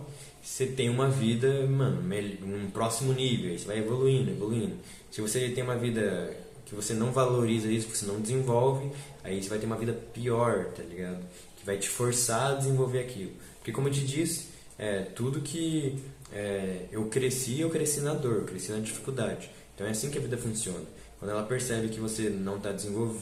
[0.41, 2.01] você tem uma vida, mano,
[2.43, 4.75] um próximo nível, você vai evoluindo, evoluindo.
[5.11, 6.35] Se você tem uma vida
[6.65, 8.91] que você não valoriza isso, que você não desenvolve,
[9.23, 11.19] aí você vai ter uma vida pior, tá ligado?
[11.57, 13.31] Que vai te forçar a desenvolver aquilo.
[13.57, 15.97] Porque como eu te disse, é, tudo que
[16.31, 19.49] é, eu cresci, eu cresci na dor, eu cresci na dificuldade.
[19.75, 20.85] Então é assim que a vida funciona.
[21.19, 23.17] Quando ela percebe que você não está desenvolv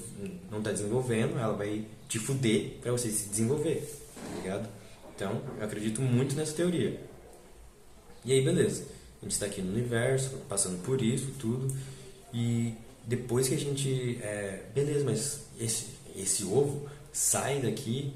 [0.64, 3.82] tá desenvolvendo, ela vai te fuder para você se desenvolver,
[4.16, 4.70] tá ligado?
[5.18, 7.02] Então, eu acredito muito nessa teoria.
[8.24, 8.86] E aí, beleza.
[9.20, 11.76] A gente está aqui no universo, passando por isso, tudo.
[12.32, 14.20] E depois que a gente.
[14.22, 18.14] É, beleza, mas esse, esse ovo sai daqui.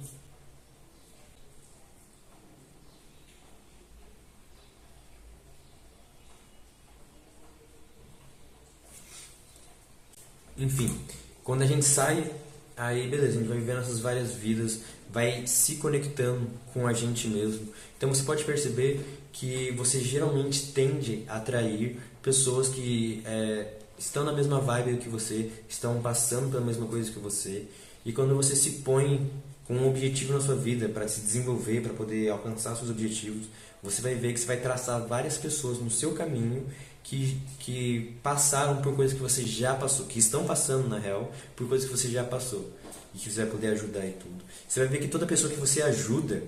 [10.56, 10.96] Enfim,
[11.44, 12.32] quando a gente sai,
[12.78, 17.28] aí beleza, a gente vai vivendo essas várias vidas, vai se conectando com a gente
[17.28, 17.67] mesmo.
[17.97, 24.32] Então você pode perceber que você geralmente tende a atrair pessoas que é, estão na
[24.32, 27.65] mesma vibe que você, estão passando pela mesma coisa que você.
[28.06, 29.30] E quando você se põe
[29.65, 33.47] com um objetivo na sua vida para se desenvolver, para poder alcançar seus objetivos,
[33.84, 36.65] você vai ver que você vai traçar várias pessoas no seu caminho
[37.04, 41.67] que, que passaram por coisas que você já passou, que estão passando na real por
[41.67, 42.71] coisas que você já passou
[43.13, 44.43] e que você vai poder ajudar e tudo.
[44.67, 46.43] Você vai ver que toda pessoa que você ajuda,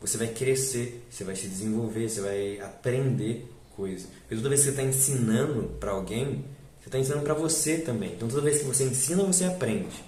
[0.00, 4.08] você vai crescer, você vai se desenvolver, você vai aprender coisas.
[4.20, 6.44] Porque toda vez que você está ensinando para alguém,
[6.80, 8.12] você está ensinando para você também.
[8.14, 10.04] Então toda vez que você ensina, você aprende.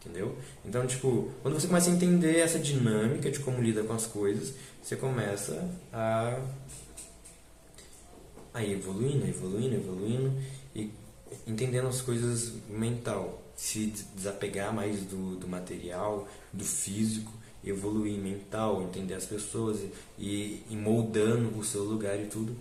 [0.00, 0.36] Entendeu?
[0.64, 4.52] Então, tipo, quando você começa a entender essa dinâmica de como lida com as coisas,
[4.82, 6.38] você começa a,
[8.52, 10.32] a evoluindo, evoluindo, evoluindo
[10.74, 10.90] e
[11.46, 17.32] entendendo as coisas mental se desapegar mais do, do material, do físico,
[17.64, 19.80] evoluir mental, entender as pessoas
[20.18, 22.54] e ir moldando o seu lugar e tudo,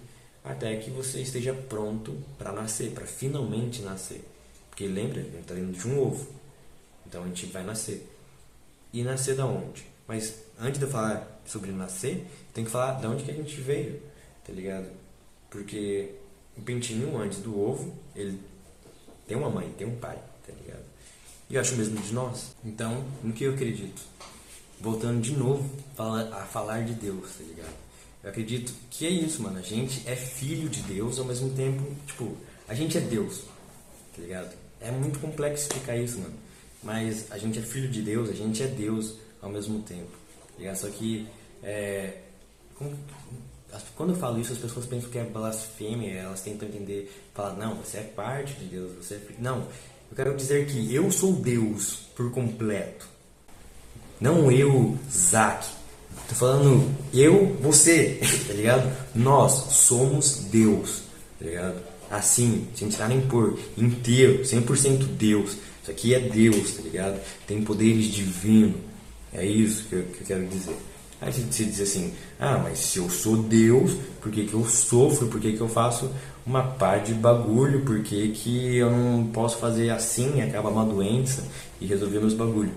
[0.44, 4.24] até que você esteja pronto para nascer, para finalmente nascer.
[4.70, 6.28] Porque lembra, a gente está dentro de um ovo.
[7.06, 8.08] Então a gente vai nascer.
[8.92, 9.86] E nascer da onde?
[10.08, 13.56] Mas antes de eu falar sobre nascer, tem que falar de onde que a gente
[13.62, 14.02] veio,
[14.46, 14.90] tá ligado?
[15.50, 16.12] Porque
[16.58, 18.40] o pintinho antes do ovo, ele
[19.28, 20.84] tem uma mãe, tem um pai tá ligado?
[21.50, 22.56] E eu acho mesmo de nós.
[22.64, 24.02] Então, no que eu acredito?
[24.80, 27.74] Voltando de novo a falar de Deus, tá ligado?
[28.24, 29.60] Eu acredito que é isso, mano.
[29.60, 32.36] A gente é filho de Deus ao mesmo tempo, tipo,
[32.68, 33.42] a gente é Deus,
[34.16, 34.56] tá ligado?
[34.80, 36.34] É muito complexo explicar isso, mano.
[36.82, 40.12] Mas a gente é filho de Deus, a gente é Deus ao mesmo tempo,
[40.48, 40.76] tá ligado?
[40.78, 41.28] Só que,
[41.62, 42.22] é,
[43.96, 47.76] quando eu falo isso, as pessoas pensam que é blasfêmia, elas tentam entender, falar, não,
[47.76, 49.40] você é parte de Deus, você é filho.
[49.40, 49.68] Não,
[50.14, 53.08] eu quero dizer que eu sou Deus por completo.
[54.22, 55.68] Não eu, Zack.
[56.30, 58.96] Tô falando eu, você, tá ligado?
[59.16, 61.02] Nós somos Deus,
[61.40, 61.82] tá ligado?
[62.12, 65.58] Assim, sem tirar nem por inteiro, 100% Deus.
[65.82, 67.20] Isso aqui é Deus, tá ligado?
[67.48, 68.76] Tem poderes divinos.
[69.34, 70.76] É isso que eu, que eu quero dizer.
[71.24, 75.28] Aí você diz assim, ah, mas se eu sou Deus, por que, que eu sofro?
[75.28, 76.12] Por que, que eu faço
[76.46, 77.86] uma par de bagulho?
[77.86, 81.46] Por que, que eu não posso fazer assim, acaba uma doença
[81.80, 82.74] e resolver meus bagulhos?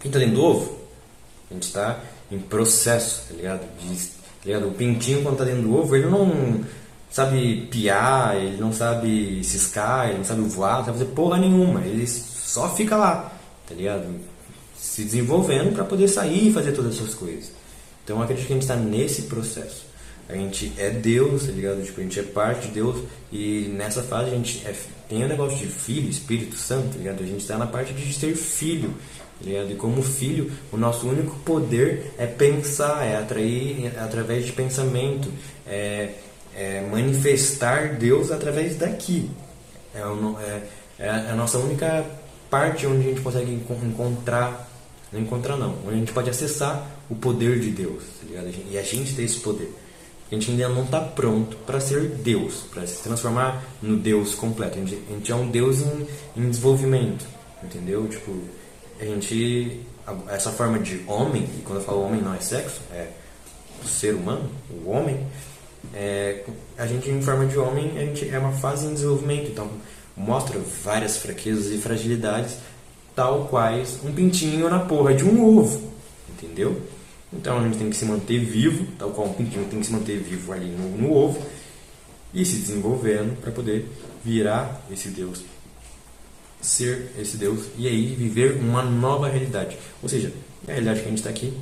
[0.00, 0.78] Quem tá dentro do ovo,
[1.48, 3.60] a gente está em processo, tá ligado?
[3.78, 4.12] De, tá
[4.44, 4.68] ligado?
[4.68, 6.64] O pintinho quando tá dentro do ovo, ele não
[7.08, 11.82] sabe piar, ele não sabe ciscar, ele não sabe voar, não sabe fazer porra nenhuma.
[11.82, 13.32] Ele só fica lá,
[13.68, 14.31] tá ligado?
[14.82, 17.52] Se desenvolvendo para poder sair e fazer todas essas coisas.
[18.02, 19.86] Então eu acredito que a gente está nesse processo.
[20.28, 21.84] A gente é Deus, tá ligado?
[21.84, 24.74] Tipo, a gente é parte de Deus e nessa fase a gente é,
[25.08, 27.22] tem o um negócio de filho, Espírito Santo, tá ligado?
[27.22, 28.90] A gente está na parte de ser filho,
[29.38, 29.70] tá ligado?
[29.70, 35.30] E como filho, o nosso único poder é pensar, é atrair é através de pensamento,
[35.64, 36.10] é,
[36.56, 39.30] é manifestar Deus através daqui.
[39.94, 40.62] É, é,
[40.98, 42.04] é a nossa única
[42.50, 44.71] parte onde a gente consegue encontrar
[45.12, 45.76] não encontrar não.
[45.86, 48.50] A gente pode acessar o poder de Deus, tá ligado?
[48.70, 49.72] E a gente tem esse poder.
[50.30, 54.78] A gente ainda não está pronto para ser Deus, para se transformar no Deus completo.
[54.78, 57.26] A gente, a gente é um Deus em, em, desenvolvimento,
[57.62, 58.08] entendeu?
[58.08, 58.32] Tipo,
[58.98, 59.80] a gente
[60.28, 63.08] essa forma de homem, e quando eu falo homem não é sexo, é
[63.84, 65.26] o ser humano, o homem,
[65.94, 66.44] é,
[66.78, 69.70] a gente em forma de homem a gente é uma fase em desenvolvimento, então
[70.16, 72.56] mostra várias fraquezas e fragilidades,
[73.14, 75.92] tal quais um pintinho na porra de um ovo,
[76.28, 76.80] entendeu?
[77.32, 79.92] Então a gente tem que se manter vivo, tal qual um pintinho tem que se
[79.92, 81.40] manter vivo ali no, no ovo
[82.34, 83.88] e se desenvolvendo para poder
[84.24, 85.42] virar esse Deus,
[86.60, 89.76] ser esse Deus e aí viver uma nova realidade.
[90.02, 90.32] Ou seja,
[90.66, 91.52] a realidade que a gente está aqui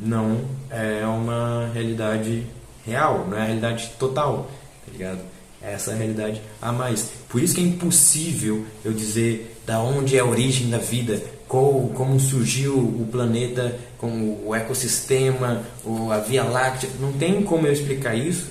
[0.00, 2.46] não é uma realidade
[2.86, 4.50] real, não é a realidade total,
[4.86, 5.20] tá ligado?
[5.62, 7.10] É essa realidade a mais.
[7.28, 11.92] Por isso que é impossível eu dizer da onde é a origem da vida, qual,
[11.94, 15.62] como surgiu o planeta, como o ecossistema,
[16.10, 16.90] a Via Láctea.
[16.98, 18.48] Não tem como eu explicar isso,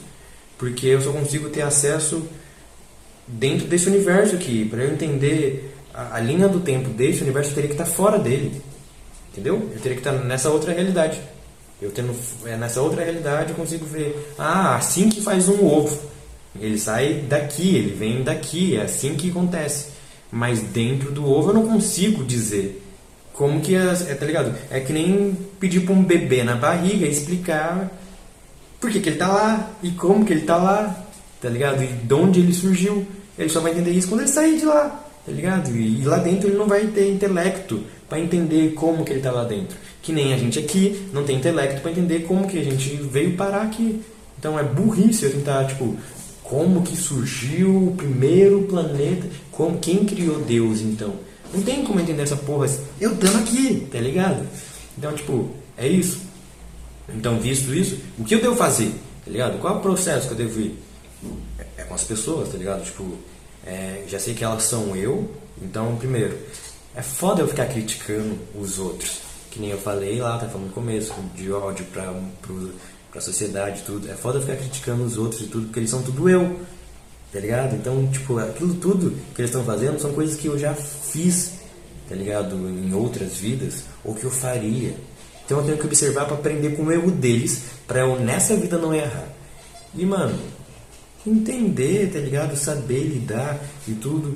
[0.57, 2.25] porque eu só consigo ter acesso
[3.27, 4.63] dentro desse universo aqui.
[4.63, 8.17] Para eu entender a, a, linha do tempo desse universo, eu teria que estar fora
[8.17, 8.61] dele.
[9.33, 9.55] Entendeu?
[9.73, 11.19] Eu teria que estar nessa outra realidade.
[11.81, 15.99] Eu tendo é, nessa outra realidade eu consigo ver, ah, assim que faz um ovo.
[16.57, 19.98] Ele sai daqui, ele vem daqui, é assim que acontece.
[20.31, 22.83] Mas dentro do ovo eu não consigo dizer
[23.33, 24.53] como que é, é tá ligado?
[24.69, 27.89] É que nem pedir para um bebê na barriga explicar
[28.79, 31.05] por que, que ele tá lá e como que ele tá lá,
[31.41, 31.81] tá ligado?
[31.81, 33.07] E de onde ele surgiu.
[33.37, 35.73] Ele só vai entender isso quando ele sair de lá, tá ligado?
[35.73, 39.31] E, e lá dentro ele não vai ter intelecto para entender como que ele tá
[39.31, 39.77] lá dentro.
[40.01, 43.37] Que nem a gente aqui não tem intelecto para entender como que a gente veio
[43.37, 44.01] parar aqui.
[44.37, 45.95] Então é burrice eu tentar, tipo,
[46.49, 51.13] como que surgiu o primeiro planeta, como quem criou Deus então?
[51.53, 52.67] Não tem como entender essa porra.
[52.99, 54.47] Eu estando aqui, tá ligado?
[54.97, 56.21] Então, tipo, é isso.
[57.13, 58.91] Então, visto isso, o que eu devo fazer?
[59.23, 59.59] Tá ligado?
[59.59, 60.77] Qual é o processo que eu devo ir?
[61.59, 62.83] É, é com as pessoas, tá ligado?
[62.83, 63.15] Tipo,
[63.65, 65.29] é, já sei que elas são eu.
[65.61, 66.37] Então, primeiro,
[66.95, 69.19] é foda eu ficar criticando os outros.
[69.51, 72.71] Que nem eu falei lá, tá falando no começo, de ódio pra, pro,
[73.11, 74.09] pra sociedade tudo.
[74.09, 76.59] É foda ficar criticando os outros e tudo, porque eles são tudo eu.
[77.31, 77.75] Tá ligado?
[77.75, 81.51] Então, tipo, aquilo tudo que eles estão fazendo são coisas que eu já fiz,
[82.07, 82.55] tá ligado?
[82.55, 84.95] Em outras vidas, ou que eu faria.
[85.45, 88.79] Então eu tenho que observar para aprender com o erro deles, para eu nessa vida
[88.79, 89.27] não errar.
[89.93, 90.39] E, mano,
[91.25, 92.55] entender, tá ligado?
[92.55, 94.35] Saber lidar e tudo.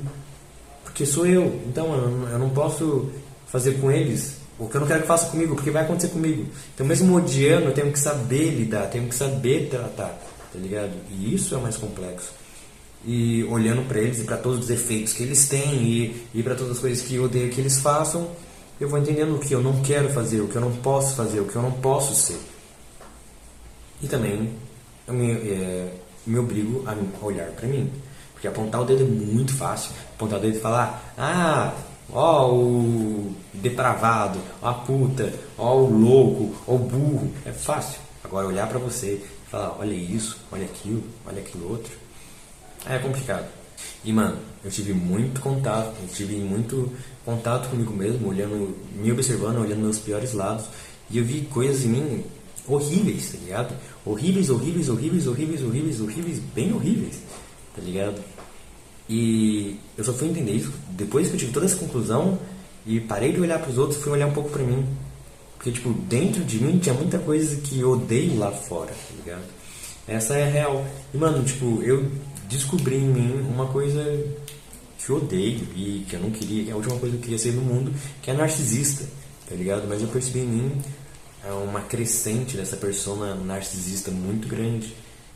[0.84, 1.62] Porque sou eu.
[1.66, 1.92] Então
[2.30, 3.10] eu não posso
[3.46, 6.46] fazer com eles o que eu não quero que faça comigo, porque vai acontecer comigo.
[6.74, 10.18] Então, mesmo odiando, eu tenho que saber lidar, tenho que saber tratar,
[10.52, 10.92] tá ligado?
[11.10, 12.44] E isso é mais complexo
[13.06, 16.54] e olhando para eles e para todos os efeitos que eles têm e, e para
[16.54, 18.30] todas as coisas que eu odeio que eles façam,
[18.80, 21.40] eu vou entendendo o que eu não quero fazer, o que eu não posso fazer,
[21.40, 22.40] o que eu não posso ser.
[24.02, 24.50] E também
[25.06, 25.92] eu me, é,
[26.26, 27.90] me obrigo a olhar para mim.
[28.32, 29.92] Porque apontar o dedo é muito fácil.
[30.14, 31.72] Apontar o dedo e falar, ah,
[32.12, 37.32] ó o depravado, ó a puta, ó o louco, ó o burro.
[37.44, 38.00] É fácil.
[38.22, 42.04] Agora olhar para você e falar, olha isso, olha aquilo, olha aquilo outro
[42.86, 43.46] é complicado.
[44.04, 46.92] E, mano, eu tive muito contato, eu tive muito
[47.24, 50.66] contato comigo mesmo, olhando, me observando, olhando meus piores lados.
[51.10, 52.24] E eu vi coisas em mim
[52.66, 53.74] horríveis, tá ligado?
[54.04, 57.20] Horríveis, horríveis, horríveis, horríveis, horríveis, horríveis, bem horríveis,
[57.74, 58.22] tá ligado?
[59.08, 62.38] E eu só fui entender isso depois que eu tive toda essa conclusão
[62.86, 64.86] e parei de olhar para os outros e fui olhar um pouco para mim.
[65.56, 69.44] Porque, tipo, dentro de mim tinha muita coisa que eu odeio lá fora, tá ligado?
[70.06, 70.86] Essa é a real.
[71.12, 72.10] E, mano, tipo, eu
[72.48, 74.02] descobri em mim uma coisa
[74.98, 77.24] que eu odeio e que eu não queria, que é a última coisa que eu
[77.24, 79.04] queria ser no mundo, que é narcisista,
[79.48, 79.86] tá ligado?
[79.88, 80.82] Mas eu percebi em mim
[81.46, 84.94] é uma crescente dessa persona narcisista muito grande,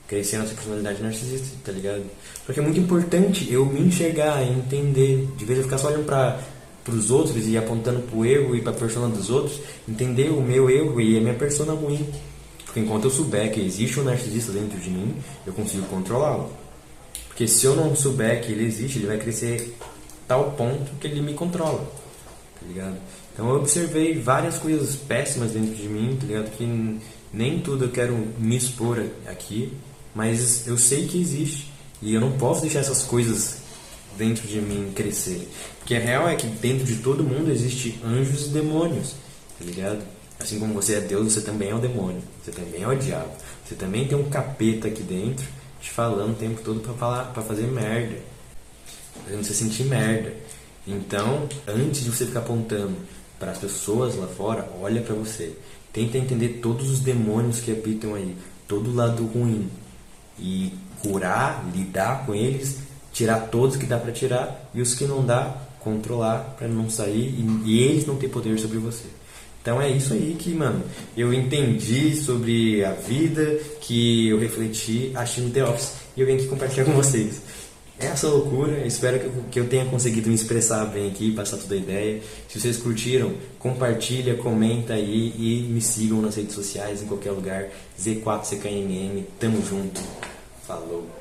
[0.08, 2.02] crescendo essa personalidade narcisista, tá ligado?
[2.46, 6.06] Porque é muito importante eu me enxergar e entender, de vez eu ficar só olhando
[6.06, 6.40] para
[6.88, 10.70] os outros e apontando pro erro e para a persona dos outros, entender o meu
[10.70, 12.08] erro e a minha persona ruim.
[12.64, 15.14] Porque enquanto eu souber que existe um narcisista dentro de mim,
[15.46, 16.50] eu consigo controlá-lo.
[17.28, 19.76] Porque se eu não souber que ele existe, ele vai crescer
[20.26, 21.80] tal ponto que ele me controla.
[22.58, 22.96] Tá ligado?
[23.32, 26.50] Então eu observei várias coisas péssimas dentro de mim, tá ligado?
[26.56, 26.98] Que
[27.32, 29.72] nem tudo eu quero me expor aqui,
[30.14, 31.72] mas eu sei que existe.
[32.00, 33.58] E eu não posso deixar essas coisas
[34.16, 35.48] dentro de mim crescer.
[35.78, 39.14] Porque a real é que dentro de todo mundo existe anjos e demônios,
[39.58, 40.02] tá ligado?
[40.38, 43.32] Assim como você é Deus, você também é o demônio, você também é o diabo,
[43.66, 45.44] você também tem um capeta aqui dentro
[45.80, 48.16] te falando o tempo todo para falar, fazer merda,
[49.24, 50.34] fazendo você sentir merda.
[50.86, 52.96] Então, antes de você ficar apontando
[53.38, 55.56] para as pessoas lá fora, olha para você.
[55.92, 58.36] Tenta entender todos os demônios que habitam aí,
[58.66, 59.70] todo lado ruim
[60.40, 60.72] e
[61.02, 62.78] curar, lidar com eles,
[63.12, 67.34] tirar todos que dá para tirar e os que não dá, controlar para não sair
[67.38, 69.04] e, e, eles não ter poder sobre você.
[69.60, 70.82] Então é isso aí que, mano,
[71.16, 76.48] eu entendi sobre a vida, que eu refleti assistindo The Office e eu venho aqui
[76.48, 77.42] compartilhar com vocês.
[78.00, 81.56] É essa loucura, espero que eu, que eu tenha conseguido me expressar bem aqui, passar
[81.56, 82.22] toda a ideia.
[82.48, 87.68] Se vocês curtiram, compartilha, comenta aí e me sigam nas redes sociais, em qualquer lugar.
[88.00, 90.00] Z4CKMM, tamo junto.
[90.64, 91.18] Falou.